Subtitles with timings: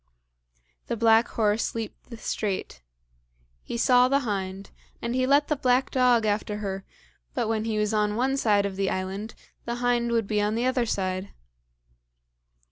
[0.87, 2.81] The black horse leaped the strait.
[3.61, 6.83] He saw the hind, and he let the black dog after her,
[7.35, 9.35] but when he was on one side of the island,
[9.65, 11.29] the hind would be on the other side.